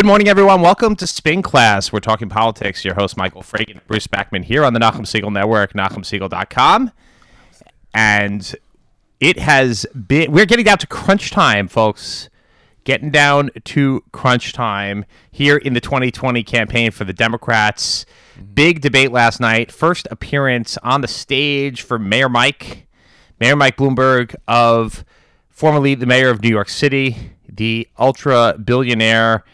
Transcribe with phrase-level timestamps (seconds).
[0.00, 0.62] Good morning, everyone.
[0.62, 1.92] Welcome to Spin Class.
[1.92, 2.86] We're talking politics.
[2.86, 6.90] Your host, Michael Fragin Bruce Backman here on the Nachum Segal Network, NachumSegal.com.
[7.92, 8.56] And
[9.20, 12.30] it has been, we're getting down to crunch time, folks.
[12.84, 18.06] Getting down to crunch time here in the 2020 campaign for the Democrats.
[18.38, 18.54] Mm-hmm.
[18.54, 19.70] Big debate last night.
[19.70, 22.86] First appearance on the stage for Mayor Mike,
[23.38, 25.04] Mayor Mike Bloomberg of
[25.50, 29.44] formerly the mayor of New York City, the ultra billionaire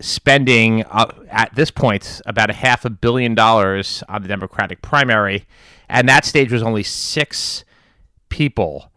[0.00, 5.46] spending uh, at this point about a half a billion dollars on the Democratic primary,
[5.88, 7.64] and that stage was only six
[8.28, 8.90] people: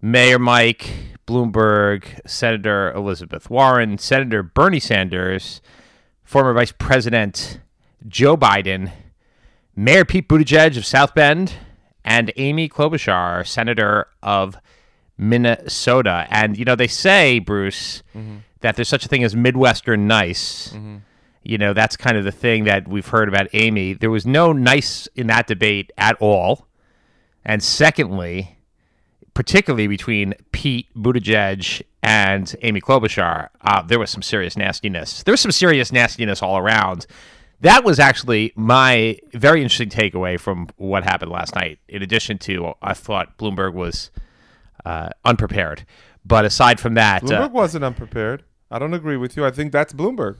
[0.00, 0.90] Mayor Mike
[1.26, 5.60] Bloomberg, Senator Elizabeth Warren, Senator Bernie Sanders,
[6.22, 7.60] former Vice President
[8.06, 8.92] Joe Biden,
[9.74, 11.54] Mayor Pete Buttigieg of South Bend,
[12.04, 14.56] and Amy Klobuchar, Senator of
[15.18, 16.26] Minnesota.
[16.30, 18.02] And you know they say, Bruce.
[18.14, 20.68] Mm-hmm that there's such a thing as Midwestern nice.
[20.68, 20.96] Mm-hmm.
[21.42, 23.92] You know, that's kind of the thing that we've heard about Amy.
[23.92, 26.66] There was no nice in that debate at all.
[27.44, 28.58] And secondly,
[29.34, 35.22] particularly between Pete Buttigieg and Amy Klobuchar, uh, there was some serious nastiness.
[35.22, 37.06] There was some serious nastiness all around.
[37.60, 41.78] That was actually my very interesting takeaway from what happened last night.
[41.88, 44.10] In addition to, I thought Bloomberg was
[44.84, 45.86] uh, unprepared.
[46.26, 48.42] But aside from that, Bloomberg uh, wasn't unprepared.
[48.70, 49.46] I don't agree with you.
[49.46, 50.38] I think that's Bloomberg.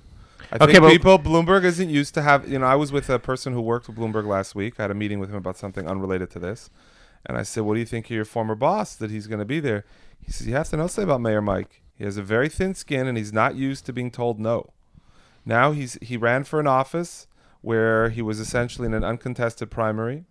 [0.50, 2.48] I okay, think people Bloomberg isn't used to have.
[2.48, 4.74] You know, I was with a person who worked with Bloomberg last week.
[4.78, 6.70] I had a meeting with him about something unrelated to this,
[7.24, 9.44] and I said, "What do you think of your former boss that he's going to
[9.44, 9.84] be there?"
[10.20, 11.82] He says, "You have to know something about Mayor Mike.
[11.94, 14.72] He has a very thin skin, and he's not used to being told no.
[15.44, 17.28] Now he's he ran for an office
[17.60, 20.24] where he was essentially in an uncontested primary."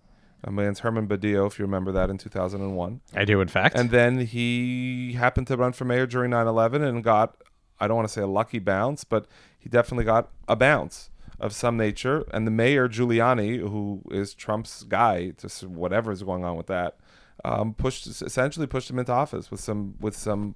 [0.48, 3.02] Against Herman Badillo, if you remember that in 2001.
[3.14, 3.76] I do, in fact.
[3.76, 7.36] And then he happened to run for mayor during 9 11 and got
[7.80, 9.28] I don't want to say a lucky bounce, but
[9.60, 12.26] he definitely got a bounce of some nature.
[12.34, 16.98] And the mayor Giuliani, who is Trump's guy, just whatever is going on with that,
[17.44, 20.56] um, pushed essentially pushed him into office with some with some.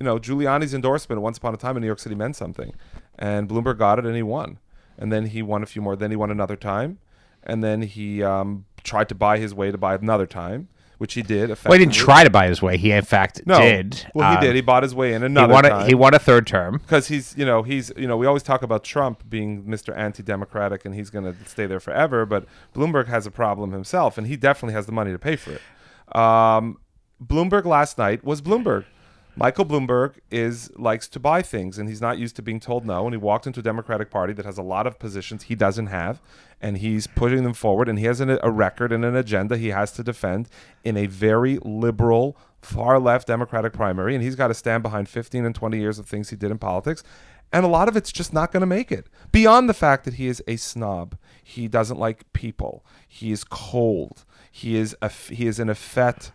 [0.00, 2.74] You know, Giuliani's endorsement once upon a time in New York City meant something,
[3.18, 4.58] and Bloomberg got it and he won.
[4.98, 5.96] And then he won a few more.
[5.96, 6.98] Then he won another time,
[7.44, 10.68] and then he um, tried to buy his way to buy another time
[10.98, 11.50] which he did.
[11.64, 12.76] Well, he didn't try to buy his way.
[12.76, 13.58] He in fact no.
[13.58, 14.06] did.
[14.14, 14.54] Well, he um, did.
[14.54, 15.48] He bought his way in another.
[15.48, 15.64] He won.
[15.66, 18.42] A, he won a third term because he's you know he's you know we always
[18.42, 19.96] talk about Trump being Mr.
[19.96, 24.26] Anti-Democratic and he's going to stay there forever, but Bloomberg has a problem himself, and
[24.26, 26.16] he definitely has the money to pay for it.
[26.16, 26.78] Um,
[27.22, 28.84] Bloomberg last night was Bloomberg.
[29.36, 33.04] Michael Bloomberg is likes to buy things and he's not used to being told no
[33.04, 35.88] and he walked into a Democratic Party that has a lot of positions he doesn't
[35.88, 36.20] have
[36.60, 39.68] and he's putting them forward and he has an, a record and an agenda he
[39.68, 40.48] has to defend
[40.84, 45.44] in a very liberal far left Democratic primary and he's got to stand behind 15
[45.44, 47.02] and 20 years of things he did in politics
[47.52, 49.06] and a lot of it's just not going to make it.
[49.30, 54.24] Beyond the fact that he is a snob he doesn't like people he is cold
[54.52, 56.30] he is a he is an effete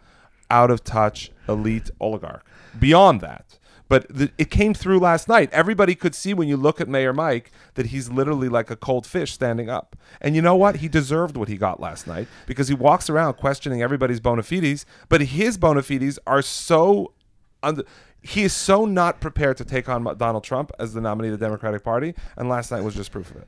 [0.52, 2.44] out of touch elite oligarch
[2.78, 3.58] beyond that.
[3.90, 5.50] But the, it came through last night.
[5.52, 9.08] Everybody could see when you look at Mayor Mike that he's literally like a cold
[9.08, 9.96] fish standing up.
[10.22, 10.78] And you know what?
[10.78, 14.86] He deserved what he got last night because he walks around questioning everybody's bona fides,
[15.10, 17.14] but his bona fides are so.
[17.64, 17.84] Un-
[18.22, 21.46] he is so not prepared to take on Donald Trump as the nominee of the
[21.46, 23.48] Democratic Party, and last night was just proof of it.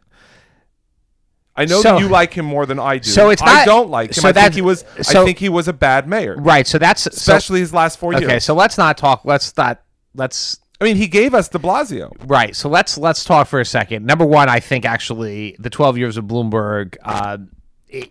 [1.56, 3.10] I know so, that you like him more than I do.
[3.10, 4.22] So it's not, I don't like him.
[4.22, 4.86] So I think he was.
[5.02, 6.36] So, I think he was a bad mayor.
[6.38, 6.66] Right.
[6.66, 8.24] So that's especially so, his last four years.
[8.24, 8.40] Okay.
[8.40, 9.26] So let's not talk.
[9.26, 9.82] Let's not.
[10.16, 10.60] Let's.
[10.80, 12.16] I mean, he gave us De Blasio.
[12.26, 12.56] Right.
[12.56, 14.06] So let's let's talk for a second.
[14.06, 17.38] Number one, I think actually the 12 years of Bloomberg, uh,
[17.90, 18.10] it,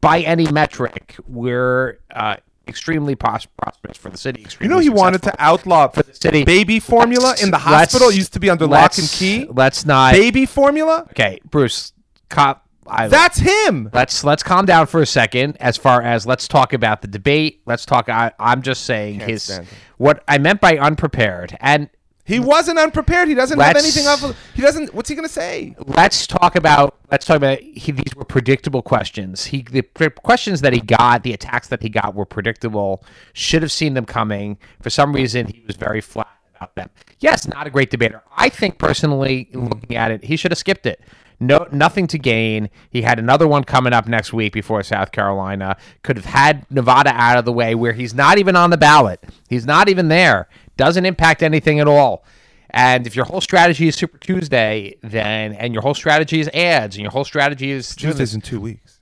[0.00, 2.36] by any metric, we're uh,
[2.68, 4.46] extremely prosperous for the city.
[4.60, 8.08] You know, he wanted to outlaw for the city baby formula in the hospital.
[8.08, 9.46] It used to be under lock and key.
[9.48, 11.06] Let's not baby formula.
[11.10, 11.92] Okay, Bruce.
[12.28, 13.90] Cop I, That's him.
[13.92, 15.56] Let's let's calm down for a second.
[15.60, 17.62] As far as let's talk about the debate.
[17.66, 18.08] Let's talk.
[18.08, 19.60] I, am just saying Can't his
[19.96, 21.90] what I meant by unprepared, and
[22.26, 23.28] he wasn't unprepared.
[23.28, 24.06] He doesn't have anything.
[24.08, 24.92] Of, he doesn't.
[24.92, 25.76] What's he going to say?
[25.78, 26.96] Let's talk about.
[27.10, 27.60] Let's talk about.
[27.60, 29.44] He, these were predictable questions.
[29.44, 29.82] He the
[30.22, 33.04] questions that he got, the attacks that he got were predictable.
[33.32, 34.58] Should have seen them coming.
[34.82, 36.90] For some reason, he was very flat about them.
[37.20, 38.22] Yes, not a great debater.
[38.36, 41.00] I think personally, looking at it, he should have skipped it
[41.40, 42.70] no nothing to gain.
[42.90, 45.76] He had another one coming up next week before South Carolina.
[46.02, 49.22] Could have had Nevada out of the way where he's not even on the ballot.
[49.48, 50.48] He's not even there.
[50.76, 52.24] Doesn't impact anything at all.
[52.70, 56.96] And if your whole strategy is Super Tuesday, then and your whole strategy is ads,
[56.96, 58.95] and your whole strategy is Tuesdays in two weeks.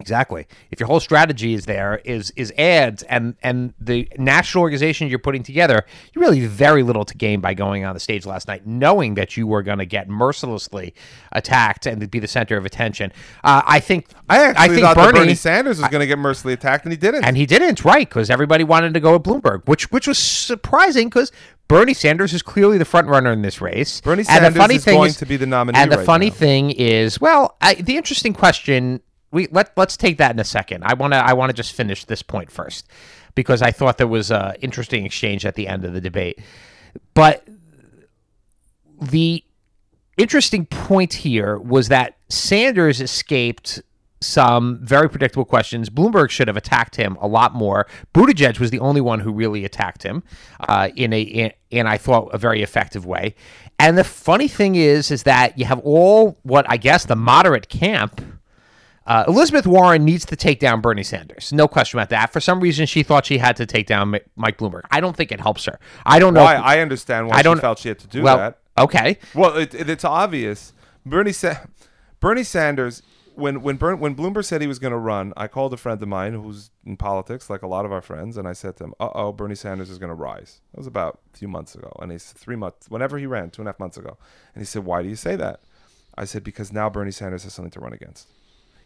[0.00, 0.46] Exactly.
[0.70, 5.18] If your whole strategy is there is is ads and and the national organization you're
[5.18, 5.84] putting together,
[6.14, 9.14] you really have very little to gain by going on the stage last night, knowing
[9.14, 10.94] that you were going to get mercilessly
[11.32, 13.12] attacked and be the center of attention.
[13.42, 16.52] Uh, I think I actually think thought Bernie, Bernie Sanders was going to get mercilessly
[16.52, 17.24] attacked, and he didn't.
[17.24, 18.08] and he didn't, right?
[18.08, 21.32] Because everybody wanted to go with Bloomberg, which which was surprising because.
[21.68, 24.00] Bernie Sanders is clearly the front runner in this race.
[24.00, 26.06] Bernie and the Sanders funny is thing going to be the nominee And the right
[26.06, 26.34] funny now.
[26.34, 30.84] thing is, well, I, the interesting question we let let's take that in a second.
[30.84, 32.88] I want to I want to just finish this point first
[33.34, 36.40] because I thought there was a interesting exchange at the end of the debate.
[37.14, 37.46] But
[39.00, 39.44] the
[40.16, 43.80] interesting point here was that Sanders escaped
[44.20, 45.90] some very predictable questions.
[45.90, 47.86] Bloomberg should have attacked him a lot more.
[48.14, 50.22] Buttigieg was the only one who really attacked him
[50.60, 53.34] uh, in a in, in I thought a very effective way.
[53.78, 57.68] And the funny thing is, is that you have all what I guess the moderate
[57.68, 58.20] camp.
[59.08, 61.50] Uh, Elizabeth Warren needs to take down Bernie Sanders.
[61.50, 62.30] No question about that.
[62.30, 64.82] For some reason, she thought she had to take down Mi- Mike Bloomberg.
[64.90, 65.80] I don't think it helps her.
[66.04, 66.44] I don't know.
[66.44, 68.58] why if- I understand why I don't she felt she had to do well, that.
[68.76, 69.16] okay.
[69.34, 70.74] Well, it, it, it's obvious.
[71.06, 71.56] Bernie Sa-
[72.20, 73.02] Bernie Sanders,
[73.34, 76.02] when when Bern, when Bloomberg said he was going to run, I called a friend
[76.02, 78.84] of mine who's in politics, like a lot of our friends, and I said to
[78.84, 81.74] him, "Uh oh, Bernie Sanders is going to rise." That was about a few months
[81.74, 84.18] ago, and he's three months, whenever he ran, two and a half months ago,
[84.54, 85.60] and he said, "Why do you say that?"
[86.14, 88.28] I said, "Because now Bernie Sanders has something to run against."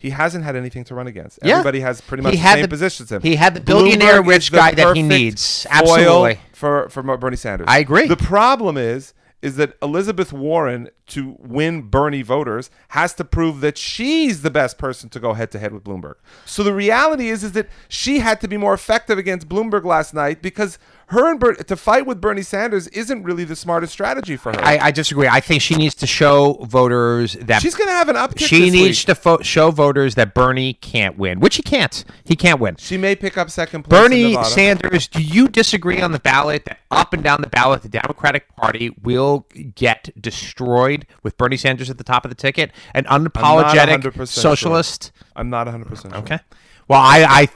[0.02, 1.38] He hasn't had anything to run against.
[1.44, 1.52] Yeah.
[1.52, 3.22] Everybody has pretty much He the had same the- position as him.
[3.22, 5.64] he had the billionaire Bloomberg rich guy that he needs.
[5.70, 6.40] Absolutely.
[6.52, 7.66] for for Bernie Sanders.
[7.70, 8.08] I agree.
[8.08, 13.76] The problem is is that Elizabeth Warren to win Bernie voters has to prove that
[13.76, 16.14] she's the best person to go head to head with Bloomberg.
[16.44, 20.14] So the reality is is that she had to be more effective against Bloomberg last
[20.14, 20.78] night because
[21.12, 24.60] her and Ber- to fight with Bernie Sanders isn't really the smartest strategy for her.
[24.64, 25.28] I, I disagree.
[25.28, 28.46] I think she needs to show voters that She's going to have an uptick.
[28.46, 29.06] she needs week.
[29.06, 32.04] to fo- show voters that Bernie can't win, which he can't.
[32.24, 32.76] He can't win.
[32.76, 34.00] She may pick up second place.
[34.00, 34.42] Bernie.
[34.44, 38.54] Sanders, do you disagree on the ballot that up and down the ballot the Democratic
[38.56, 42.72] Party will get destroyed with Bernie Sanders at the top of the ticket?
[42.94, 44.26] An I'm not unapologetic 100% sure.
[44.26, 45.12] socialist?
[45.36, 46.14] I'm not 100 percent.
[46.14, 46.38] Okay.
[46.88, 47.48] Well, I, I,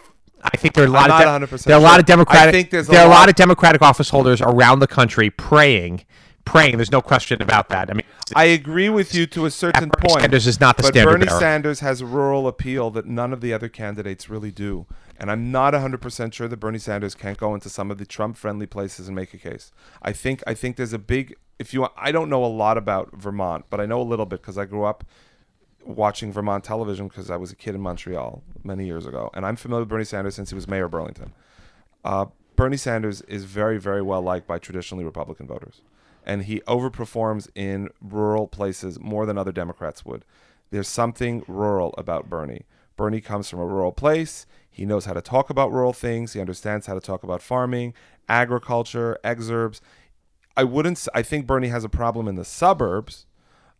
[0.42, 2.48] I think there are a lot I'm of 100% there are a lot of Democratic
[2.48, 4.86] I think there's a there are a lot lot- of Democratic office holders around the
[4.86, 6.04] country praying,
[6.44, 6.76] praying.
[6.76, 7.90] There's no question about that.
[7.90, 8.04] I mean,
[8.34, 10.20] I agree with you to a certain Bernie point.
[10.20, 11.40] Sanders is not the but standard Bernie bearer.
[11.40, 14.86] Sanders has a rural appeal that none of the other candidates really do.
[15.18, 18.66] And I'm not 100% sure that Bernie Sanders can't go into some of the Trump-friendly
[18.66, 19.72] places and make a case.
[20.02, 23.12] I think I think there's a big if you I don't know a lot about
[23.16, 25.04] Vermont, but I know a little bit because I grew up
[25.86, 29.56] watching Vermont television because I was a kid in Montreal many years ago, and I'm
[29.56, 31.32] familiar with Bernie Sanders since he was mayor of Burlington.
[32.04, 35.82] Uh, Bernie Sanders is very, very well liked by traditionally Republican voters,
[36.24, 40.24] and he overperforms in rural places more than other Democrats would.
[40.70, 42.64] There's something rural about Bernie.
[42.96, 44.46] Bernie comes from a rural place.
[44.70, 46.32] He knows how to talk about rural things.
[46.32, 47.94] He understands how to talk about farming,
[48.28, 49.80] agriculture, exurbs.
[50.56, 51.06] I wouldn't.
[51.14, 53.26] I think Bernie has a problem in the suburbs,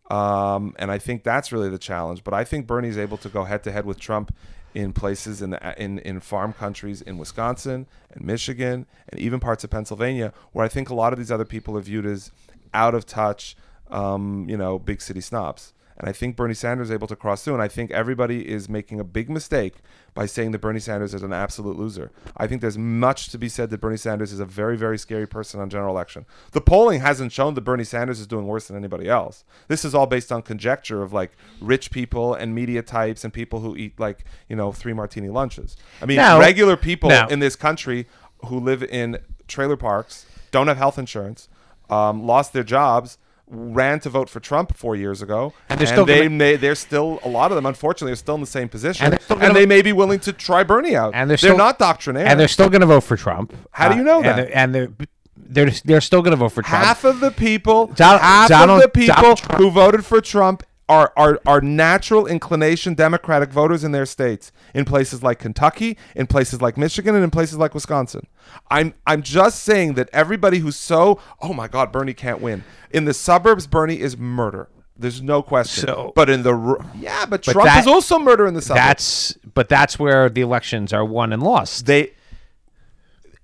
[0.09, 2.23] um, and I think that's really the challenge.
[2.23, 4.33] But I think Bernie's able to go head to head with Trump
[4.73, 9.63] in places in the in in farm countries in Wisconsin and Michigan and even parts
[9.63, 12.31] of Pennsylvania, where I think a lot of these other people are viewed as
[12.73, 13.55] out of touch,
[13.89, 15.73] um, you know, big city snobs.
[15.99, 17.55] And I think Bernie Sanders is able to cross through.
[17.55, 19.75] And I think everybody is making a big mistake
[20.13, 22.11] by saying that Bernie Sanders is an absolute loser.
[22.35, 25.27] I think there's much to be said that Bernie Sanders is a very, very scary
[25.27, 26.25] person on general election.
[26.51, 29.43] The polling hasn't shown that Bernie Sanders is doing worse than anybody else.
[29.69, 33.61] This is all based on conjecture of like rich people and media types and people
[33.61, 35.77] who eat like, you know, three martini lunches.
[36.01, 36.39] I mean, No.
[36.39, 37.25] regular people No.
[37.27, 38.05] in this country
[38.45, 41.49] who live in trailer parks, don't have health insurance,
[41.89, 43.17] um, lost their jobs,
[43.49, 46.75] ran to vote for Trump four years ago, And they're still they gonna- may they're
[46.75, 49.53] still a lot of them unfortunately are still in the same position, And and, gonna-
[49.53, 51.13] they may be willing to try Bernie out.
[51.15, 52.25] And they're they're not doctrinaire.
[52.27, 53.53] and they're still going to vote for Trump.
[53.71, 54.35] How do you know uh, and that?
[54.35, 54.89] they're- And they're,
[55.37, 56.83] they're they're still going to vote for Trump.
[56.83, 60.63] half of the people, Donald- half Donald- of the people Trump- who voted for Trump
[60.89, 66.27] are, are are natural inclination Democratic voters in their states, in places like Kentucky, in
[66.27, 68.27] places like Michigan, and in places like Wisconsin.
[68.71, 73.05] I'm I'm just saying that everybody who's so oh my God, Bernie can't win in
[73.05, 73.67] the suburbs.
[73.67, 74.69] Bernie is murder.
[74.99, 75.85] There's no question.
[75.87, 76.53] So- but in the
[76.99, 78.85] yeah, but, But Trump that- is also murder in the suburbs.
[78.85, 81.85] That's but that's where the elections are won and lost.
[81.85, 82.11] they.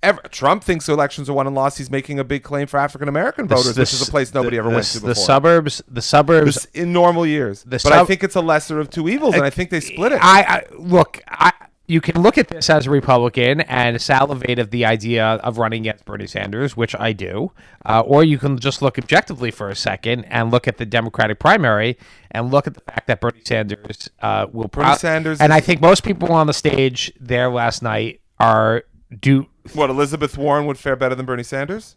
[0.04, 1.78] Ever, Trump thinks elections are won and lost.
[1.78, 4.56] He's making a big claim for African American voters, The- which is a place nobody
[4.56, 5.08] the- ever the, went to before.
[5.08, 6.54] The suburbs, the suburbs.
[6.54, 7.64] This- in normal years.
[7.64, 10.18] But I think it's a lesser of two evils, and I think they split it.
[10.22, 11.20] I, I look.
[11.28, 11.52] I
[11.86, 15.82] you can look at this as a Republican and salivate at the idea of running
[15.82, 17.52] against Bernie Sanders, which I do,
[17.84, 21.38] uh, or you can just look objectively for a second and look at the Democratic
[21.38, 21.98] primary
[22.30, 24.68] and look at the fact that Bernie Sanders uh, will.
[24.68, 28.84] Bernie Sanders and I think most people on the stage there last night are
[29.20, 29.46] do.
[29.72, 31.96] What Elizabeth Warren would fare better than Bernie Sanders?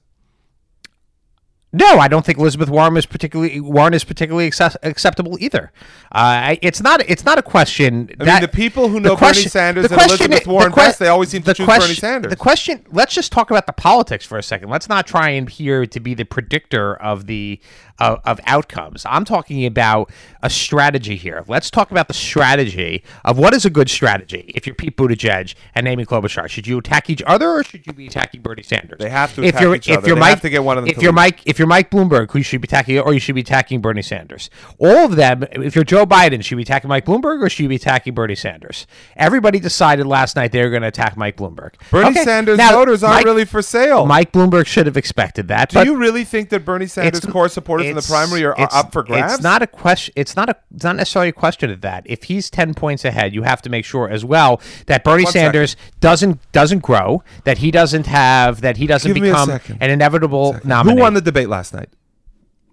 [1.74, 5.74] No, I don't think Elizabeth Warren is particularly Warren is particularly access, acceptable either.
[6.14, 7.02] Uh, it's not.
[7.10, 8.10] It's not a question.
[8.22, 10.72] I mean, the people who know question- Bernie Sanders the and question- Elizabeth the Warren
[10.72, 12.30] que- best, they always seem to the choose Bernie Sanders.
[12.30, 12.86] The question.
[12.90, 14.70] Let's just talk about the politics for a second.
[14.70, 17.60] Let's not try and here to be the predictor of the
[18.00, 19.06] of, of outcomes.
[19.10, 20.12] I'm talking about
[20.44, 21.44] a strategy here.
[21.48, 24.52] Let's talk about the strategy of what is a good strategy.
[24.56, 27.94] If you're Pete Buttigieg and Amy Klobuchar, should you attack each other or should you
[27.94, 29.00] be attacking Bernie Sanders?
[29.00, 30.08] They have to if you're, each if other.
[30.08, 31.16] You're They Mike, have to get one of them If you're leave.
[31.16, 33.82] Mike, if you're Mike Bloomberg, who you should be attacking, or you should be attacking
[33.82, 34.50] Bernie Sanders.
[34.80, 35.44] All of them.
[35.52, 38.14] If you're Joe Biden, should you be attacking Mike Bloomberg or should you be attacking
[38.14, 38.88] Bernie Sanders?
[39.16, 41.74] Everybody decided last night they were going to attack Mike Bloomberg.
[41.92, 44.06] Bernie Okay, Sanders now, voters aren't Mike- really for sale.
[44.06, 45.70] Mike Bloomberg should have expected that.
[45.70, 49.04] Do you really think that Bernie Sanders' core supporters in the primary are, up for
[49.04, 49.36] grabs?
[49.36, 50.14] It's not a question.
[50.16, 50.56] It's not a.
[50.74, 52.04] It's not necessarily a question of that.
[52.06, 55.34] If he's ten points ahead, you have to make sure as well that Bernie One
[55.34, 57.24] Sanders doesn't doesn't grow.
[57.46, 58.62] That he doesn't have.
[58.62, 59.50] That he doesn't Give become
[59.80, 60.96] an inevitable nominee.
[60.96, 61.89] Who won the debate last night?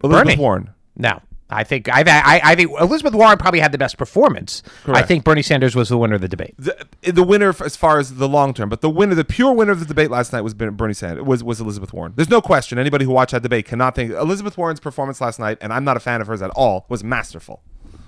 [0.03, 0.41] Elizabeth Bernie.
[0.41, 0.71] Warren.
[0.97, 4.63] No, I think I, I I think Elizabeth Warren probably had the best performance.
[4.87, 6.55] I think Bernie Sanders was the winner of the debate.
[6.59, 9.73] The, the winner as far as the long term, but the winner, the pure winner
[9.73, 11.25] of the debate last night was Bernie Sanders.
[11.25, 12.13] Was was Elizabeth Warren?
[12.17, 12.79] There's no question.
[12.79, 15.97] Anybody who watched that debate cannot think Elizabeth Warren's performance last night, and I'm not
[15.97, 17.63] a fan of hers at all, was masterful.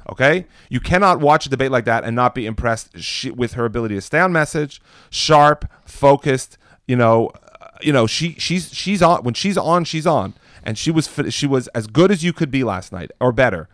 [0.09, 3.65] Okay, you cannot watch a debate like that and not be impressed she, with her
[3.65, 4.81] ability to stay on message,
[5.11, 6.59] sharp, focused.
[6.87, 10.35] You know, uh, you know she she's she's on when she's on, she's on,
[10.67, 13.69] and she was she was as good as you could be last night or better.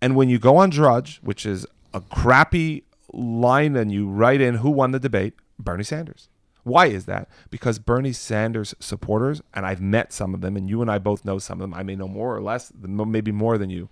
[0.00, 4.56] And when you go on Drudge, which is a crappy line, and you write in
[4.56, 6.28] who won the debate, Bernie Sanders.
[6.64, 7.28] Why is that?
[7.50, 11.24] Because Bernie Sanders supporters, and I've met some of them, and you and I both
[11.24, 11.74] know some of them.
[11.74, 13.88] I may know more or less, maybe more than you.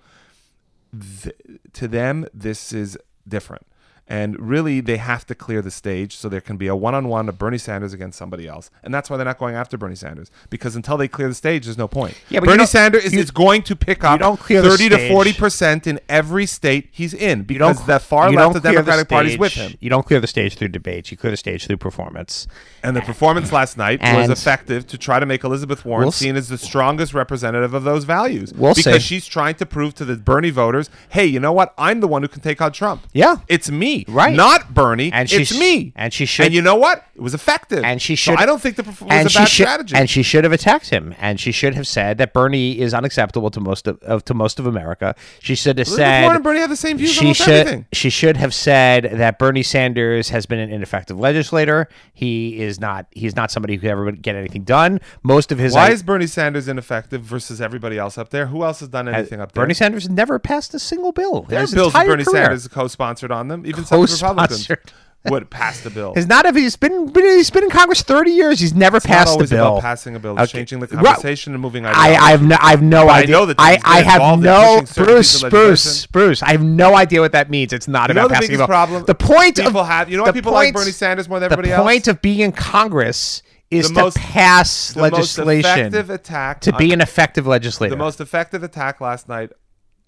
[1.23, 1.37] Th-
[1.75, 3.67] to them, this is different.
[4.09, 7.09] And really, they have to clear the stage so there can be a one on
[7.09, 8.71] one of Bernie Sanders against somebody else.
[8.85, 10.31] And that's why they're not going after Bernie Sanders.
[10.49, 12.17] Because until they clear the stage, there's no point.
[12.29, 15.09] Yeah, but Bernie Sanders is, is going to pick up don't clear the 30 to
[15.09, 19.33] 40 percent in every state he's in because the far left of the Democratic Party
[19.33, 19.75] is with him.
[19.81, 21.11] You don't clear the stage through debates.
[21.11, 22.47] You clear the stage through performance.
[22.83, 26.37] And the performance last night was effective to try to make Elizabeth Warren We'll seen
[26.37, 28.53] as the strongest representative of those values.
[28.55, 29.17] We'll because see.
[29.17, 31.75] she's trying to prove to the Bernie voters, hey, you know what?
[31.77, 33.07] I'm the one who can take out Trump.
[33.13, 33.39] Yeah.
[33.49, 33.96] It's me.
[34.09, 34.35] Right.
[34.35, 35.11] Not Bernie.
[35.13, 35.93] And it's me.
[35.97, 37.05] and she should- And you know what?
[37.15, 37.83] It was effective.
[37.85, 38.39] and she So should.
[38.41, 39.97] I don't think the was and a she bad should, strategy.
[39.97, 41.15] And she should have attacked him.
[41.19, 44.59] And she should have said that Bernie is unacceptable to most of, of to most
[44.59, 45.15] of America.
[45.41, 46.23] She should have Elizabeth said.
[46.23, 47.49] Warren and Bernie have the same views on she should.
[47.49, 47.87] everything.
[47.93, 51.89] She should have said that Bernie Sanders has been an ineffective legislator.
[52.13, 53.07] He is not.
[53.13, 55.01] He's not somebody who could ever get anything done.
[55.23, 55.73] Most of his.
[55.75, 58.47] Why i- is Bernie Sanders ineffective versus everybody else up there?
[58.47, 59.63] Who else has done anything up there?
[59.65, 61.45] Bernie Sanders never passed a single bill.
[61.45, 62.45] in There are bills Bernie career.
[62.45, 63.65] Sanders co-sponsored on them.
[63.67, 64.69] Even some Republicans
[65.29, 66.15] would pass the bill.
[66.15, 68.61] Has not if he's been he's been in Congress thirty years.
[68.61, 69.67] He's never It's not passed always a bill.
[69.73, 70.35] about passing a bill.
[70.39, 70.59] It's Okay.
[70.61, 72.17] changing the conversation and moving I, ideology.
[72.23, 73.33] I have no, I have no But I idea.
[73.35, 76.07] know that I, I have no Bruce, Bruce.
[76.07, 76.43] Bruce.
[76.45, 77.73] I have no idea what that means.
[77.73, 78.67] It's not You about the passing a biggest bill.
[78.69, 81.41] problem The point people of have- you know the why people like Bernie Sanders more
[81.41, 81.81] than everybody else?
[81.81, 86.09] The point of being in Congress is The to most- pass the most legislation effective
[86.11, 87.91] attack to on- be an effective legislator.
[87.91, 89.51] The most effective attack last night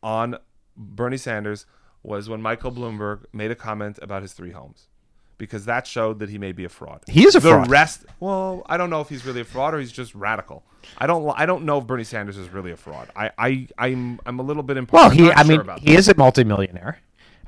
[0.00, 0.37] on
[0.76, 1.66] Bernie Sanders
[2.08, 4.88] was when Michael Bloomberg made a comment about his three homes.
[5.36, 7.02] Because that showed that he may be a fraud.
[7.06, 7.66] He is a the fraud.
[7.66, 10.64] The rest, well, I don't know if he's really a fraud or he's just radical.
[10.98, 13.08] I don't, I don't know if Bernie Sanders is really a fraud.
[13.14, 15.98] I, I, I'm, I'm a little bit imp- Well, he, I sure mean, he that.
[15.98, 16.98] is a multimillionaire.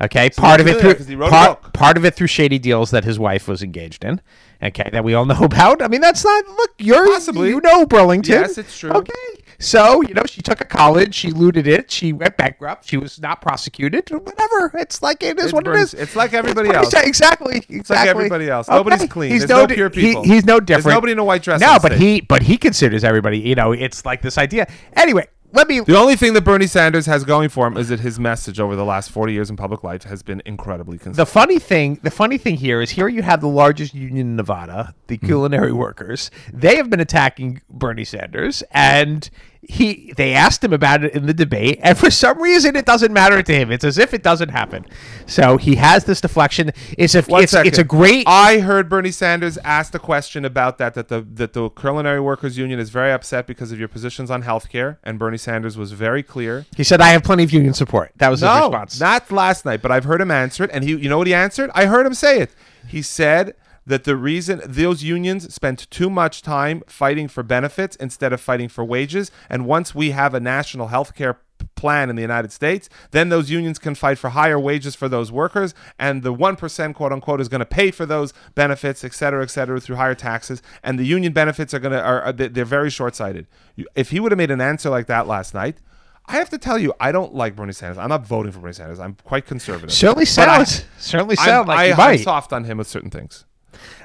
[0.03, 1.73] Okay, part of it through 'cause he wrote a part, book.
[1.75, 4.21] part of it through shady deals that his wife was engaged in.
[4.63, 5.83] Okay, that we all know about.
[5.83, 6.71] I mean, that's not look.
[6.79, 7.49] You're Possibly.
[7.51, 8.33] you know Burlington.
[8.41, 8.93] Yes, it's true.
[8.93, 9.13] Okay,
[9.61, 13.21] so you know she took a college, she looted it, she went bankrupt, she was
[13.21, 14.11] not prosecuted.
[14.11, 14.73] Whatever.
[14.79, 15.95] It's like it is It's what Bernie- it is.
[15.95, 16.93] it's like everybody Bernie else.
[16.95, 17.57] Exactly.
[17.59, 17.77] Exactly.
[17.79, 18.69] It's like everybody else.
[18.69, 18.77] Okay.
[18.77, 19.31] Nobody's clean.
[19.31, 20.23] He's There's no, no pure he- people.
[20.25, 20.97] he's no There's different.
[20.97, 22.01] nobody in a white dress No, but stage.
[22.01, 23.39] he but he considers everybody.
[23.39, 24.67] You know, it's like this idea.
[24.95, 28.01] Anyway, let me The only thing that Bernie Sanders has going for him is that
[28.01, 31.17] his message over the last 40 years in public life has been incredibly consistent.
[31.17, 34.37] The funny thing, the funny thing here is here you have the largest union in
[34.37, 35.27] Nevada, the Hmm.
[35.27, 36.31] culinary workers.
[36.53, 39.29] They have been attacking Bernie Sanders, and
[39.71, 43.13] he they asked him about it in the debate, and for some reason it doesn't
[43.13, 43.71] matter to him.
[43.71, 44.85] It's as if it doesn't happen.
[45.27, 46.73] So he has this deflection.
[46.99, 48.25] It's a One it's, it's a great.
[48.27, 52.59] I heard Bernie Sanders asked a question about that that the that the culinary workers
[52.59, 56.23] union is very upset because of your positions on healthcare, and Bernie Sanders was very
[56.23, 56.67] clear.
[56.77, 59.01] he said, "I have plenty of union support." That was his No, response.
[59.01, 61.35] not last night, but I've heard him answer it, and he, you know what he
[61.35, 61.71] answered?
[61.75, 62.51] I heard him say it.
[62.87, 63.55] He said
[63.87, 68.69] that the reason those unions spent too much time fighting for benefits instead of fighting
[68.69, 71.39] for wages, and once we have a national health care
[71.75, 75.31] plan in the United States, then those unions can fight for higher wages for those
[75.33, 79.13] workers, and the one percent quote unquote is going to pay for those benefits, et
[79.15, 82.33] cetera, et cetera, through higher taxes, and the union benefits are going to are are-
[82.33, 83.47] they- they're very short sighted.
[83.95, 85.79] If he would have made an answer like that last night.
[86.27, 87.99] I have to tell you, I don't like Bernie Sanders.
[87.99, 89.01] I'm not voting for Bernie Sanders.
[89.01, 89.91] I'm quite conservative.
[89.93, 92.21] certainly But I- sounds certainly I'm, like I, you I'm might.
[92.21, 93.47] soft on him with certain things.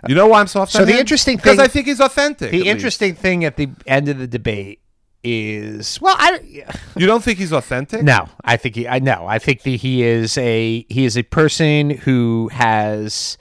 [0.08, 2.52] You know why I'm soft So the interesting because I think he's authentic.
[2.52, 2.68] The least.
[2.70, 4.82] interesting thing at the end of the debate
[5.24, 8.04] is well, I You don't think he's authentic?
[8.04, 9.26] no, I think he I know.
[9.28, 13.38] I think that he is a he is a person who has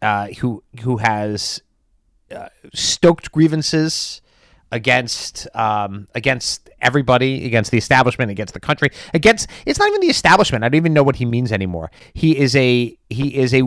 [0.00, 1.60] uh, who who has
[2.34, 4.20] uh, stoked grievances
[4.70, 10.08] against um, against everybody, against the establishment, against the country, against it's not even the
[10.08, 10.64] establishment.
[10.64, 11.90] I don't even know what he means anymore.
[12.14, 13.62] He is a he is a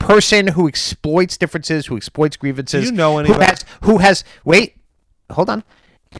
[0.00, 2.86] person who exploits differences, who exploits grievances.
[2.86, 3.34] You know anybody.
[3.34, 4.76] who has who has wait,
[5.30, 5.62] hold on.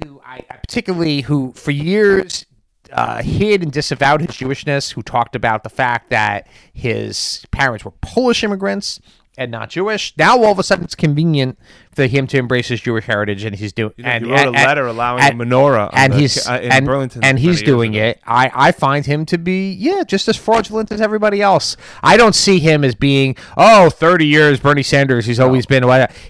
[0.04, 2.46] Who I I particularly who for years
[2.92, 7.92] uh, hid and disavowed his Jewishness, who talked about the fact that his parents were
[8.02, 9.00] Polish immigrants
[9.40, 10.12] and not Jewish.
[10.18, 11.58] Now all of a sudden it's convenient
[11.94, 13.92] for him to embrace his Jewish heritage, and he's doing.
[13.98, 16.70] and, he wrote a and- letter allowing and- a menorah and the- he's uh, in
[16.70, 18.04] and, Burlington and he's doing ago.
[18.08, 18.20] it.
[18.26, 21.76] I I find him to be yeah just as fraudulent as everybody else.
[22.02, 25.24] I don't see him as being oh 30 years Bernie Sanders.
[25.24, 25.82] He's always been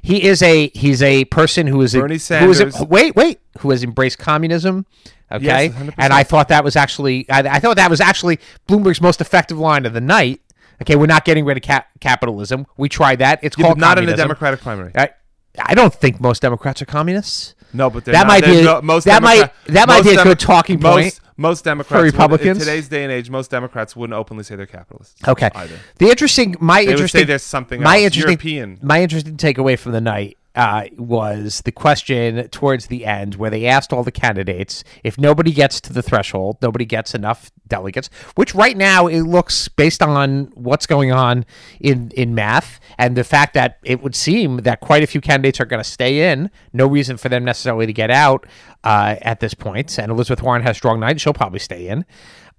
[0.03, 3.17] he is a he's a person who is a, Bernie who is a- Sanders- wait
[3.17, 4.87] wait who has embraced communism.
[5.33, 8.39] Okay, Yes, and I thought that was actually I, I thought that was actually
[8.69, 10.41] Bloomberg's most effective line of the night.
[10.83, 12.67] Okay, we're not getting rid of cap- capitalism.
[12.77, 13.41] We tried that.
[13.43, 14.17] It's Yeah, called not in the.
[14.17, 14.93] Democratic primary.
[14.95, 15.11] I,
[15.59, 17.55] I don't think most Democrats are communists.
[17.73, 19.89] No, but they're That not- might be there's a- no- most that might- Democrat- that
[19.89, 22.57] might be a Demo- good talking most, point Most Democrats, would- Republicans.
[22.59, 25.17] in today's day and age, most Democrats wouldn't openly say they're capitalists.
[25.29, 25.51] Okay.
[25.55, 25.77] either.
[25.99, 28.79] The interesting, my They would interesting, say there's something my else, interesting, European.
[28.83, 33.67] my interesting takeaway from the night uh, was the question towards the end where they
[33.67, 38.11] asked all the candidates if nobody gets to the threshold, nobody gets enough delegates.
[38.35, 41.45] Which right now it looks based on what's going on
[41.79, 45.61] in in math and the fact that it would seem that quite a few candidates
[45.61, 46.51] are going to stay in.
[46.73, 48.47] No reason for them necessarily to get out
[48.83, 49.99] uh, at this point.
[49.99, 52.05] And Elizabeth Warren has strong night; she'll probably stay in.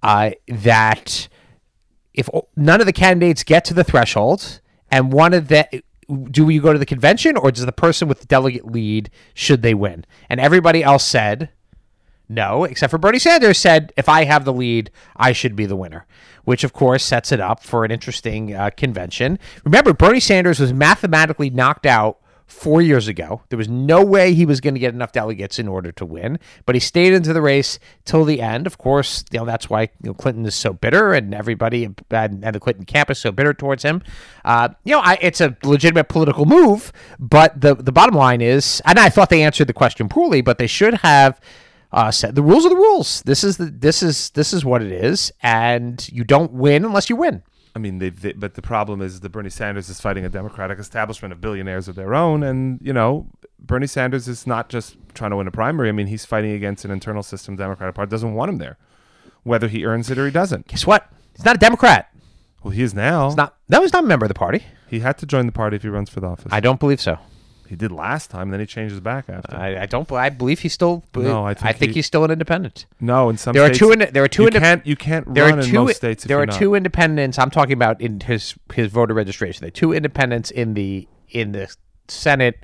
[0.02, 1.28] Uh, that
[2.14, 5.82] if none of the candidates get to the threshold and one of the
[6.16, 9.62] do you go to the convention or does the person with the delegate lead should
[9.62, 10.04] they win?
[10.28, 11.50] And everybody else said
[12.28, 15.76] no except for bernie sanders said if i have the lead i should be the
[15.76, 16.06] winner
[16.44, 19.38] which of course sets it up for an interesting uh, convention.
[19.64, 22.18] Remember bernie sanders was mathematically knocked out
[22.52, 23.42] four years ago.
[23.48, 26.38] There was no way he was going to get enough delegates in order to win,
[26.66, 28.66] but he stayed into the race till the end.
[28.66, 31.96] Of course, you know that's why you know, Clinton is so bitter, and everybody and,
[32.42, 34.02] the Clinton camp is so bitter towards him.
[34.44, 38.82] Uh, you know, I, it's a legitimate political move, but the the bottom line is,
[38.84, 41.40] and I thought they answered the question poorly, but they should have.
[41.94, 43.20] Uh, said the rules are the rules.
[43.26, 47.10] This is the this is this is what it is, and you don't win unless
[47.10, 47.42] you win.
[47.74, 50.78] I mean, they, they, but the problem is that Bernie Sanders is fighting a Democratic
[50.78, 53.26] establishment of billionaires of their own, and you know,
[53.58, 55.88] Bernie Sanders is not just trying to win a primary.
[55.88, 57.56] I mean, he's fighting against an internal system.
[57.56, 58.76] Democratic Party doesn't want him there,
[59.42, 60.68] whether he earns it or he doesn't.
[60.68, 61.08] Guess what?
[61.34, 62.10] He's not a Democrat.
[62.62, 63.28] Well, he is now.
[63.28, 63.56] He's not.
[63.68, 64.62] That was not a member of the party.
[64.88, 66.52] he had to join the party if he runs for the office.
[66.52, 67.18] I don't believe so.
[67.72, 69.56] He did last time, then he changed his back after.
[69.56, 70.10] I, I don't.
[70.12, 71.02] I believe he's still.
[71.16, 72.84] No, I think he- he's still an independent.
[73.00, 73.92] no, in some There are two.
[73.92, 74.42] In, there are two.
[74.42, 75.72] you inde- can't you can't there run are in two.
[75.84, 76.24] most states.
[76.24, 76.56] There are not.
[76.58, 77.38] two independents.
[77.38, 79.60] I'm talking about in his his voter registration.
[79.62, 81.74] There are two independents in the in the
[82.08, 82.62] Senate.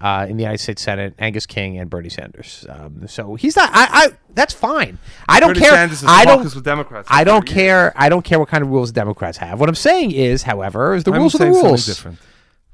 [0.00, 2.66] Uh, in the United States Senate, Angus King and Bernie Sanders.
[2.68, 3.70] Um, so he's not.
[3.72, 4.08] I, I.
[4.34, 4.98] That's fine.
[5.28, 5.70] I don't Bernie care.
[5.70, 6.44] Sanders is I don't.
[6.44, 7.54] with Democrats I don't 30 years.
[7.54, 7.92] care.
[7.96, 9.58] I don't care what kind of rules Democrats have.
[9.60, 11.86] What I'm saying is, however, is the I'm rules are the rules.
[11.86, 12.18] Different.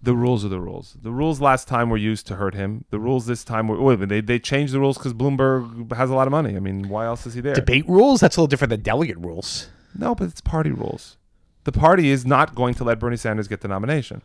[0.03, 0.97] The rules are the rules.
[1.03, 2.85] The rules last time were used to hurt him.
[2.91, 3.81] The rules this time were.
[3.81, 6.57] Wait, a minute, they they changed the rules because Bloomberg has a lot of money.
[6.57, 7.55] I mean, why else is he there?
[7.55, 8.21] Debate rules.
[8.21, 9.69] That's a little different than delegate rules.
[9.95, 11.19] No, but it's party rules.
[11.65, 14.23] The party is not going to let Bernie Sanders get the nomination.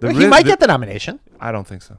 [0.00, 1.20] The he might get the nomination.
[1.40, 1.98] I don't think so.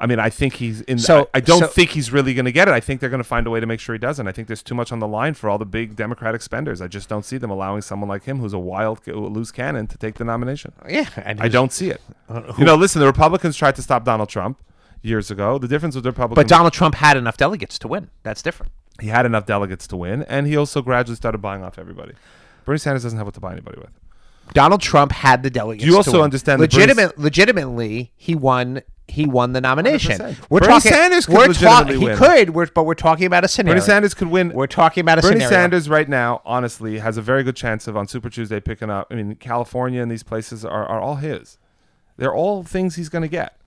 [0.00, 0.98] I mean, I think he's in.
[0.98, 2.72] So- I, I don't so- think he's really going to get it.
[2.72, 4.28] I think they're going to find a way to make sure he doesn't.
[4.28, 6.80] I think there's too much on the line for all the big Democratic spenders.
[6.80, 9.98] I just don't see them allowing someone like him, who's a wild, loose cannon, to
[9.98, 10.72] take the nomination.
[10.88, 12.00] Yeah, and I don't see it.
[12.28, 14.60] Uh, you know, listen, the Republicans tried to stop Donald Trump.
[15.02, 15.58] years ago.
[15.58, 18.10] The difference with the Republican, But Donald Trump had enough delegates to win.
[18.22, 18.72] That's different.
[19.00, 22.14] he had enough delegates to win, and he also gradually started buying off everybody.
[22.64, 23.90] Bernie Sanders doesn't have what to buy anybody with.
[24.54, 25.84] Donald Trump had the delegates.
[25.84, 28.82] Do you also understand legitimate, legitimately he won.
[29.08, 30.18] He won the nomination.
[30.18, 30.36] 100%.
[30.50, 30.92] We're Bernie talking.
[30.92, 32.16] Sanders could we're legitimately he win.
[32.16, 32.50] could.
[32.50, 33.80] We're, but we're talking about a scenario.
[33.80, 34.52] Bernie Sanders could win.
[34.52, 35.38] We're talking about a scenario.
[35.38, 35.62] Bernie scenario.
[35.64, 39.08] Sanders right now, honestly, has a very good chance of on Super Tuesday picking up.
[39.10, 41.58] I mean, California and these places are, are all his.
[42.16, 43.57] They're all things he's going to get.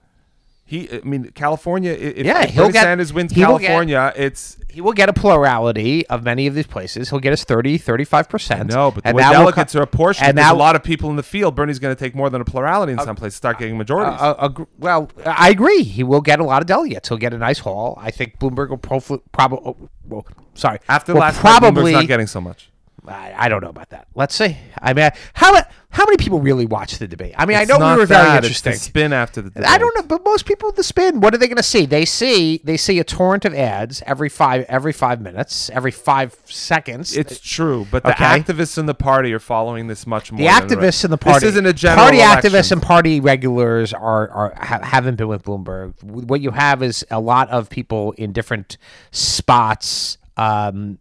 [0.71, 1.91] He, I mean, California.
[1.91, 4.93] If, Yeah, if he'll Bernie get- Sanders wins he will get- California, it's he will
[4.93, 7.09] get a plurality of many of these places.
[7.09, 8.69] He'll get his 30, 35 percent.
[8.69, 10.81] no, but the way will delegates co- are apportioned, and there's that a lot of
[10.81, 11.55] people in the field.
[11.55, 14.17] Bernie's going to take more than a plurality in some places, start getting majorities.
[14.21, 15.83] Uh, uh, well, I agree.
[15.83, 17.09] He will get a lot of delegates.
[17.09, 17.97] He'll get a nice haul.
[18.01, 19.75] I think Bloomberg will probably.
[20.07, 20.79] well, sorry.
[20.87, 22.69] After will last probably not getting so much.
[23.07, 24.07] I, I don't know about that.
[24.13, 24.55] Let's see.
[24.79, 25.59] I mean, how
[25.89, 27.33] how many people really watch the debate?
[27.37, 28.73] I mean, I know we were very that, it's the interesting.
[28.75, 29.49] spin after the.
[29.49, 29.67] Debate.
[29.67, 31.85] I don't know, but most people the spin, what are they going to see?
[31.87, 36.35] They see they see a torrent of ads every five every five minutes, every five
[36.45, 37.17] seconds.
[37.17, 38.23] It's true, but the Okay.
[38.23, 40.37] activists in the party are following this much more.
[40.39, 41.03] the activists rest.
[41.05, 41.39] in the party.
[41.45, 42.51] This isn't a general party election.
[42.51, 46.01] activists and party regulars are are ha- haven't been with Bloomberg.
[46.03, 48.77] What you have is a lot of people in different
[49.11, 50.17] spots.
[50.37, 50.99] Um,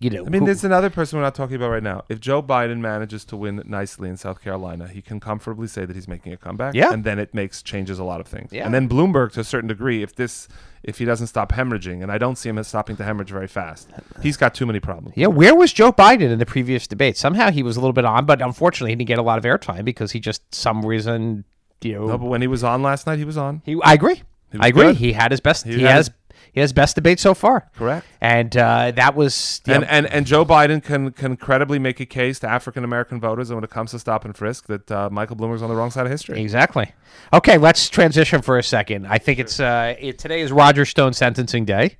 [0.00, 2.04] you, know, I mean, who- there's another person we're not talking about right now.
[2.08, 5.94] If Joe Biden manages to win nicely in South Carolina, he can comfortably say that
[5.94, 6.74] he's making a comeback.
[6.74, 6.92] Yeah.
[6.92, 8.52] and then it makes changes a lot of things.
[8.52, 8.64] Yeah.
[8.64, 10.48] And then Bloomberg, to a certain degree, if this,
[10.82, 13.48] if he doesn't stop hemorrhaging, and I don't see him as stopping to hemorrhage very
[13.48, 13.90] fast,
[14.22, 15.16] he's got too many problems.
[15.16, 17.16] Yeah, where was Joe Biden in the previous debate?
[17.16, 19.44] Somehow he was a little bit on, but unfortunately he didn't get a lot of
[19.44, 21.44] airtime because he just some reason,
[21.82, 22.06] you know.
[22.06, 23.62] No, but when he was on last night, he was on.
[23.64, 24.22] he, I agree.
[24.58, 24.82] I agree.
[24.86, 24.96] good.
[24.96, 25.64] He had his best.
[25.64, 26.10] He, had has
[26.52, 27.70] his- he has best debate so far.
[27.76, 28.06] Correct.
[28.20, 32.06] And uh, that was And, know, and and Joe Biden can can credibly make a
[32.06, 35.08] case to African American voters, and when it comes to stop and frisk, that uh,
[35.10, 36.40] Michael Bloomberg's on the wrong side of history.
[36.40, 36.92] exactly.
[37.32, 39.06] Okay, let's transition for a second.
[39.06, 41.98] I think it's uh, it, today is Roger Stone sentencing day.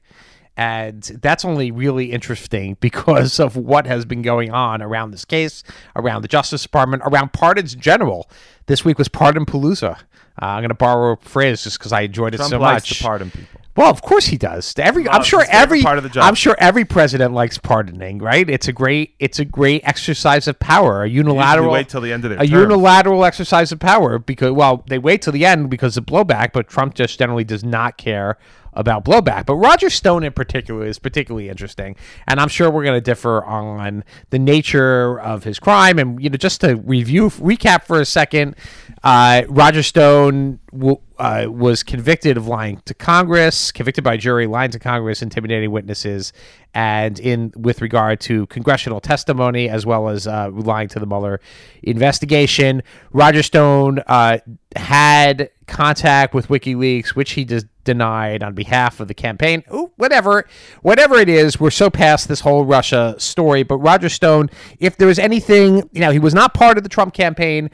[0.57, 5.63] And that's only really interesting because of what has been going on around this case,
[5.97, 8.31] around the Justice Department, around pardons in general.
[8.67, 9.99] This week was Pardon Palooza.
[10.41, 12.89] Uh, I'm going to borrow a phrase just because I enjoyed it Trump so likes
[12.91, 12.99] much.
[12.99, 13.61] to pardon people.
[13.77, 14.75] Well, of course he does.
[14.79, 16.25] Every I'm sure every part of the job.
[16.25, 18.49] I'm sure every president likes pardoning, right?
[18.49, 22.25] It's a great it's a great exercise of power, a unilateral wait till the end
[22.25, 22.61] of their a term.
[22.61, 26.69] unilateral exercise of power because well, they wait till the end because of blowback, but
[26.69, 28.39] Trump just generally does not care
[28.73, 29.47] about blowback.
[29.47, 33.45] But Roger Stone in particular is particularly interesting, and I'm sure we're going to differ
[33.45, 35.99] on the nature of his crime.
[35.99, 38.57] And you know, just to review recap for a second,
[39.03, 44.71] uh, Roger Stone w- uh, was convicted of lying to Congress, convicted by jury, lying
[44.71, 46.33] to Congress, intimidating witnesses,
[46.73, 51.41] and in with regard to congressional testimony as well as uh, lying to the Mueller
[51.83, 52.83] investigation.
[53.13, 54.39] Roger Stone uh,
[54.75, 57.45] had contact with WikiLeaks, which he
[57.85, 59.63] denied on behalf of the campaign.
[59.73, 60.47] Ooh, whatever,
[60.83, 63.63] whatever it is, we're so past this whole Russia story.
[63.63, 66.89] But Roger Stone, if there was anything, you know, he was not part of the
[66.89, 67.71] Trump campaign.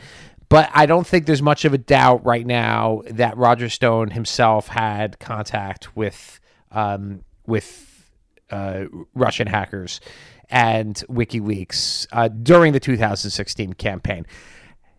[0.48, 4.68] But I don't think there's much of a doubt right now that Roger Stone himself
[4.68, 8.10] had contact with um, with
[8.50, 10.00] uh, Russian hackers
[10.48, 14.26] and WikiLeaks uh, during the 2016 campaign.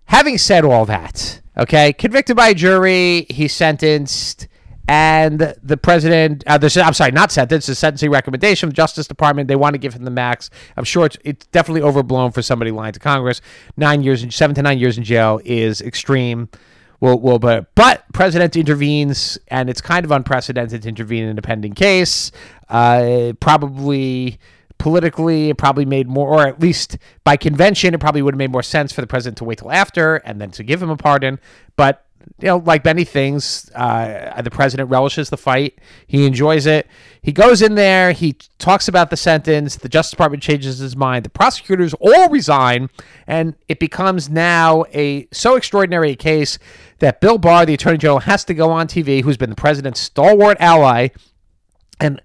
[0.06, 4.48] Having said all that, okay, convicted by a jury, he's sentenced,
[4.88, 9.48] and the president, uh, the, I'm sorry, not sentenced, the sentencing recommendation, from Justice Department,
[9.48, 10.50] they want to give him the max.
[10.78, 13.42] I'm sure it's, it's definitely overblown for somebody lying to Congress.
[13.76, 16.50] Nine years, in, seven to nine years in jail is extreme.
[17.00, 21.42] Well, well, but but president intervenes, and it's kind of unprecedented to intervene in a
[21.44, 22.32] pending case.
[22.70, 24.40] Uh, probably
[24.80, 28.52] politically, it probably made more, or at least by convention, it probably would have made
[28.52, 30.98] more sense for the president to wait till after and then to give him a
[30.98, 31.40] pardon.
[31.76, 32.07] But
[32.40, 35.80] you know, like many things, uh, the president relishes the fight.
[36.08, 36.88] He enjoys it.
[37.22, 38.12] He goes in there.
[38.12, 39.76] He talks about the sentence.
[39.76, 41.26] The Justice Department changes his mind.
[41.26, 42.90] The prosecutors all resign,
[43.26, 46.60] and it becomes now a so extraordinary a case
[47.00, 50.00] that Bill Barr, the Attorney General, has to go on TV, who's been the president's
[50.00, 51.10] stalwart ally,
[52.00, 52.22] and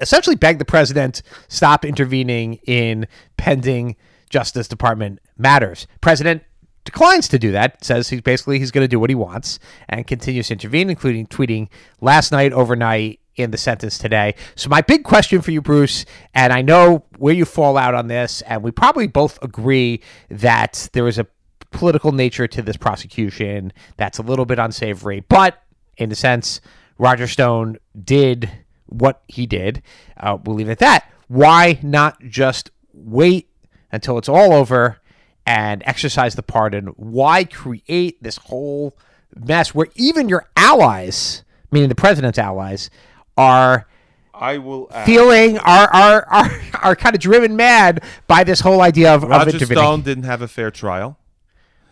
[0.00, 3.96] essentially beg the president stop intervening in pending
[4.30, 5.86] Justice Department matters.
[6.00, 6.42] President
[6.86, 7.84] declines to do that.
[7.84, 11.26] Says he's basically he's going to do what he wants and continues to intervene, including
[11.26, 11.68] tweeting
[12.00, 14.34] last night, overnight, in the sentence today.
[14.54, 18.08] So my big question for you, Bruce, and I know where you fall out on
[18.08, 21.26] this, and we probably both agree that there is a
[21.70, 25.62] political nature to this prosecution that's a little bit unsavory, but
[25.98, 26.60] in a sense,
[26.98, 28.50] Roger Stone did
[28.86, 29.82] what he did.
[30.16, 31.10] Uh, we'll leave it at that.
[31.28, 33.50] Why not just wait
[33.92, 34.98] until it's all over
[35.46, 36.88] and exercise the pardon?
[36.96, 38.96] Why create this whole
[39.34, 42.90] mess where even your allies meaning the president's allies,
[43.36, 43.86] are
[44.34, 44.88] I will.
[44.90, 49.24] Add, feeling are are are, are kind of driven mad by this whole idea of,
[49.24, 49.82] of Roger intervening.
[49.82, 51.18] Stone didn't have a fair trial.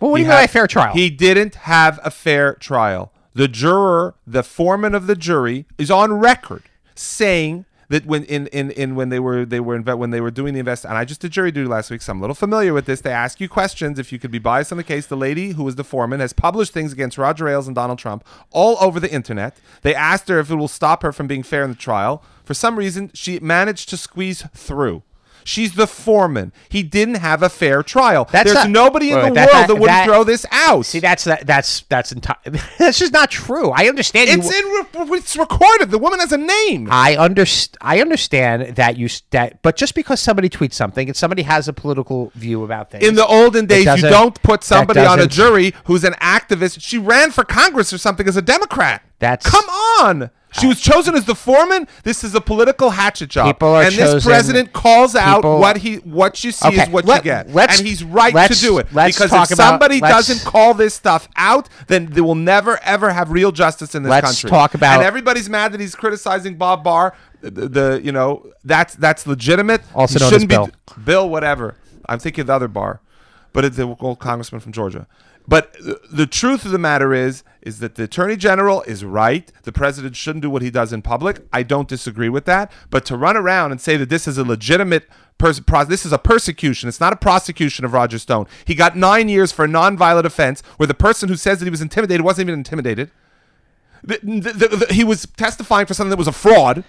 [0.01, 0.93] well, what do He you mean by a fair trial?
[0.93, 3.13] He didn't have a fair trial.
[3.35, 6.63] The juror, the foreman of the jury, is on record
[6.95, 10.31] saying that when in, in, in when they were they were inve- when they were
[10.31, 12.35] doing the invest and I just did jury duty last week, so I'm a little
[12.35, 13.01] familiar with this.
[13.01, 15.07] They ask you questions if you could be biased on the case.
[15.07, 18.25] The lady who was the foreman has published things against Roger Ailes and Donald Trump
[18.51, 19.57] all over the internet.
[19.83, 22.23] They asked her if it will stop her from being fair in the trial.
[22.45, 25.03] For some reason, she managed to squeeze through.
[25.45, 26.53] She's the foreman.
[26.69, 28.29] He didn't have a fair trial.
[28.33, 30.47] That's There's not- nobody in Wait, the that- world that- that, wouldn't that- throw this
[30.51, 30.87] out.
[30.87, 33.71] See, that's that, that's that's enti- that's just not true.
[33.71, 34.31] I understand.
[34.31, 35.09] It's you, in.
[35.11, 35.91] re- It's recorded.
[35.91, 36.89] The woman has a name.
[36.91, 41.43] I underst- I understand that you that, but just because somebody tweets something and somebody
[41.43, 45.21] has a political view about things, In the olden days, you don't put somebody on
[45.21, 46.79] a jury who's an activist.
[46.81, 49.03] She ran for Congress or something as a Democrat.
[49.19, 49.65] That's- come
[50.01, 50.31] on.
[50.61, 51.89] She was chosen as the foreman.
[52.05, 53.47] This is a political hatchet job.
[53.57, 56.89] People are and this president calls out people- what he what you see Okay, is
[56.91, 58.87] what let- you get, let's- and he's right to let's- do it.
[58.93, 62.35] let's Because talk if about- somebody let's- doesn't call this stuff out, then they will
[62.37, 64.51] never ever have real justice in this Let's country.
[64.51, 67.15] talk about- And everybody's mad that he's criticizing Bob Barr.
[67.43, 69.83] The, the you know that's that's legitimate.
[69.95, 70.71] Also known as shouldn't be- Bill.
[71.05, 71.75] Bill, whatever.
[72.09, 73.01] I'm thinking of the other bar,
[73.53, 75.07] but it's the old congressman from Georgia.
[75.47, 75.75] But
[76.11, 79.51] the truth of the matter is, is that the attorney general is right.
[79.65, 81.47] The president shouldn't do what he does in public.
[81.53, 82.73] I don't disagree with that.
[82.91, 86.19] But to run around and say that this is a legitimate pers- this is a
[86.19, 86.89] persecution.
[86.89, 88.47] It's not a prosecution of Roger Stone.
[88.65, 91.71] He got nine years for a nonviolent offense, where the person who says that he
[91.71, 93.11] was intimidated wasn't even intimidated.
[94.03, 96.85] The- the- the- he was testifying for something that was a fraud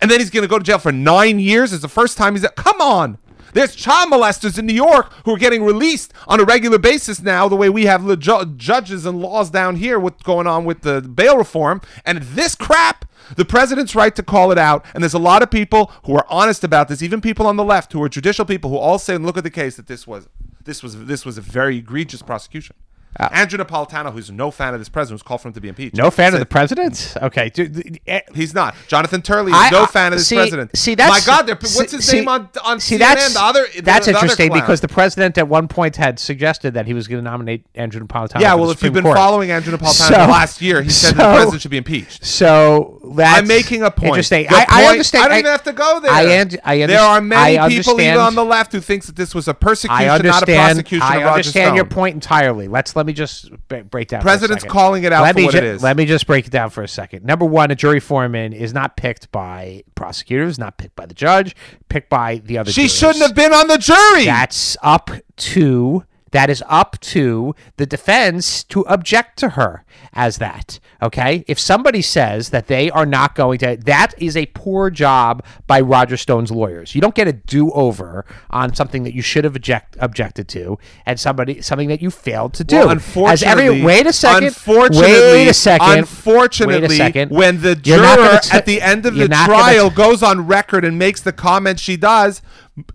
[0.00, 1.72] and then he's going to go to jail for nine years.
[1.72, 2.46] It's the first time he's.
[2.56, 3.18] Come on.
[3.54, 7.48] There's child molesters in New York who are getting released on a regular basis now,
[7.48, 9.98] the way we have ju- judges and laws down here.
[9.98, 13.04] What's going on with the bail reform and this crap?
[13.36, 16.26] The president's right to call it out, and there's a lot of people who are
[16.28, 17.00] honest about this.
[17.00, 19.44] Even people on the left who are judicial people who all say, and "Look at
[19.44, 20.28] the case that this was,
[20.64, 22.76] this was, this was a very egregious prosecution."
[23.18, 25.96] Andrew Napolitano, who's no fan of this president, was called for him to be impeached.
[25.96, 27.14] no fan of the president.
[27.22, 28.74] Okay, dude, eh, He's not.
[28.88, 30.76] Jonathan Turley is I- no fan of this see- president.
[30.76, 31.48] See, that's my God.
[31.48, 32.98] What's his see- name on on see, CNN?
[32.98, 33.66] That's, the other.
[33.74, 34.60] the- that's the other interesting clown.
[34.60, 38.04] because the president at one point had suggested that he was going to nominate Andrew
[38.04, 38.40] Napolitano.
[38.40, 38.54] yeah.
[38.54, 39.16] Well, if you've been Court.
[39.16, 42.24] following Andrew Napolitano So- the last year, he said so- the president should be impeached.
[42.24, 44.08] So that's I'm making a point.
[44.08, 44.46] Interesting.
[44.50, 45.24] I, I understand.
[45.24, 46.10] I don't even have to go there.
[46.10, 46.90] I, and, I understand.
[46.90, 50.06] there are many people even on the left who thinks that this was a persecution,
[50.06, 52.66] not a prosecution I of Roger understand your point entirely.
[52.68, 54.20] Let's let me just break down.
[54.20, 55.82] for a President's calling it out let for me what ju- it is.
[55.82, 57.24] Let me just break it down for a second.
[57.24, 61.54] Number one, a jury foreman is not picked by prosecutors, not picked by the judge,
[61.88, 62.70] picked by the other.
[62.72, 62.94] She jurors.
[62.96, 64.24] shouldn't have been on the jury.
[64.24, 70.80] That's up to that is up to the defense to object to her as that.
[71.00, 71.44] Okay?
[71.46, 75.80] If somebody says that they are not going to that is a poor job by
[75.80, 76.92] Roger Stone's lawyers.
[76.96, 81.20] You don't get a do-over on something that you should have object, objected to and
[81.20, 82.78] somebody something that you failed to do.
[82.78, 84.48] Well, As every wait a second.
[84.48, 85.98] Unfortunately, wait a second.
[85.98, 87.30] Unfortunately, wait a second.
[87.30, 90.98] when the juror t- at the end of the trial t- goes on record and
[90.98, 92.42] makes the comment she does,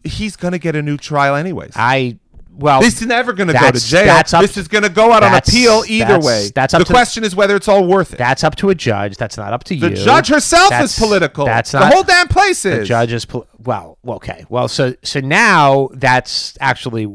[0.03, 1.71] he's going to get a new trial anyways.
[1.77, 2.19] I
[2.59, 4.05] well this is never going to go to jail.
[4.05, 6.49] that's up- this is going to go out on appeal either that's- way.
[6.53, 8.17] that's up the to- question is whether it's all worth it.
[8.17, 9.17] That's up to a judge.
[9.17, 9.81] That's not up to you.
[9.81, 11.45] the judge herself That's- is political.
[11.45, 12.79] That's not, the whole damn place is.
[12.79, 13.97] the judge is pol- well.
[14.07, 14.45] Okay.
[14.49, 17.07] Well, so so now that's actually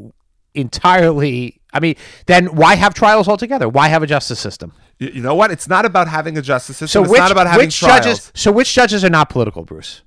[0.54, 1.60] entirely.
[1.72, 3.68] I mean, then why have trials altogether?
[3.68, 4.72] Why have a justice system?
[4.98, 5.50] You, you know what?
[5.50, 6.88] It's not about having a justice system.
[6.88, 8.04] So it's which, not about having which trials.
[8.04, 8.32] judges?
[8.34, 10.02] So which judges are not political, Bruce?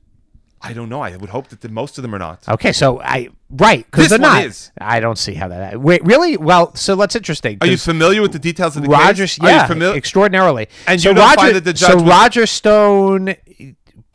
[0.67, 1.01] I don't know.
[1.01, 2.47] I would hope that the, most of them are not.
[2.47, 4.43] Okay, so I right because they're not.
[4.43, 4.71] is.
[4.79, 5.79] I don't see how that.
[5.79, 6.37] Wait, really?
[6.37, 7.57] Well, so that's interesting.
[7.61, 9.49] Are you familiar with the details of the Rogers, case?
[9.49, 9.95] Yeah, familiar?
[9.95, 10.67] extraordinarily.
[10.85, 13.35] And so Roger, find that the judge so was- Roger Stone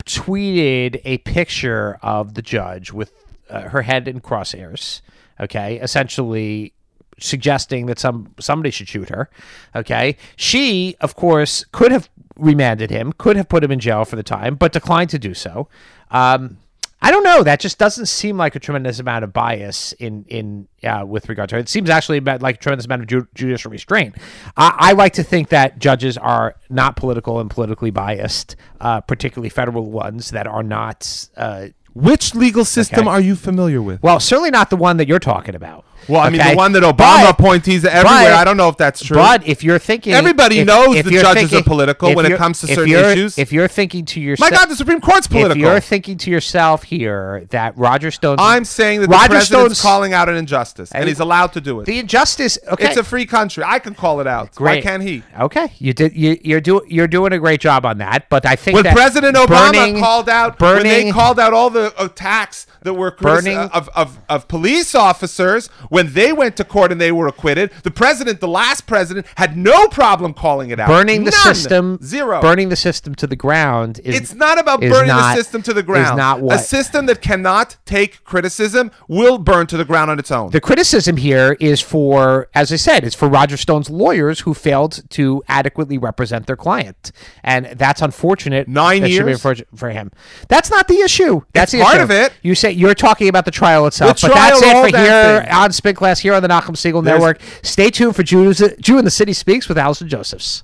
[0.05, 3.11] tweeted a picture of the judge with
[3.49, 5.01] uh, her head in crosshairs.
[5.39, 6.73] Okay, essentially
[7.19, 9.29] suggesting that some somebody should shoot her.
[9.75, 14.15] Okay, she of course could have remanded him, could have put him in jail for
[14.15, 15.67] the time, but declined to do so.
[16.11, 16.57] Um,
[17.05, 17.43] I don't know.
[17.43, 21.49] That just doesn't seem like a tremendous amount of bias in in uh, with regard
[21.49, 21.61] to it.
[21.61, 24.15] It seems actually about like a tremendous amount of ju- judicial restraint.
[24.55, 29.49] I, I like to think that judges are not political and politically biased, uh, particularly
[29.49, 31.27] federal ones that are not.
[31.35, 33.09] Uh, Which legal system Okay.
[33.09, 34.01] are you familiar with?
[34.01, 35.83] well, certainly not the one that you're talking about.
[36.07, 36.51] Well, I mean, okay?
[36.51, 38.03] the one that Obama But- appointees everywhere.
[38.31, 39.15] but- I don't know if that's true.
[39.17, 42.59] But if you're thinking, Everybody if- knows if the judges are political when it comes
[42.61, 43.37] to certain issues.
[43.37, 45.51] If you're thinking to yourself, My God, the Supreme Court's political.
[45.51, 50.13] If you're thinking to yourself here that Roger Stone, I'm saying that Roger Stone's calling
[50.13, 51.85] out an injustice, and Hey, he's allowed to do it.
[51.85, 52.57] the injustice.
[52.67, 53.63] Okay, It's a free country.
[53.65, 54.49] I can call it out.
[54.57, 54.83] Why Great.
[54.83, 55.23] can't he?
[55.39, 56.13] Okay, you did.
[56.15, 56.83] You, you're doing.
[56.87, 58.29] You're doing a great job on that.
[58.29, 61.69] But I think When President Obama burning- called out, burning, when they called out all
[61.69, 66.63] the attacks that were Burning- uh, of, of, of police officers, when they went to
[66.63, 70.79] court and they were acquitted, the president, the last president, had no problem calling it
[70.79, 70.87] out.
[70.87, 72.41] burning the system, Zero.
[72.41, 73.99] burning the system to the ground.
[74.03, 76.13] Is, It's not about burning not- the system to the ground.
[76.15, 80.17] is not what A system that cannot take criticism will burn to the ground on
[80.17, 80.49] its own.
[80.49, 85.01] The criticism here is for, as I said, it's for Roger Stone's lawyers who failed
[85.11, 87.11] to adequately represent their client,
[87.43, 88.67] and that's unfortunate.
[88.67, 89.37] Nine That should be years?
[89.37, 90.11] unfortunate for him.
[90.47, 91.41] That's not the issue.
[91.53, 92.03] That's It's the part issue.
[92.03, 92.33] of it.
[92.41, 94.97] You say you're talking about the trial itself, The but that's trial, all it for
[94.97, 95.51] here thing.
[95.51, 97.39] on Spin Class here on the Nachum Segal Network.
[97.61, 100.63] Stay tuned for Jews, Jew in the City Speaks with Allison Josephs.